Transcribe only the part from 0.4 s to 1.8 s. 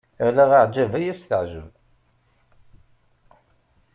aɛjab ay as-teɛjeb.